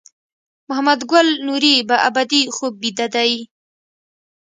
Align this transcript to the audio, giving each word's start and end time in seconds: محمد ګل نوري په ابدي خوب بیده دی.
محمد 0.69 0.99
ګل 1.11 1.27
نوري 1.45 1.75
په 1.89 1.95
ابدي 2.07 2.41
خوب 2.55 2.73
بیده 2.81 3.07
دی. 3.15 3.33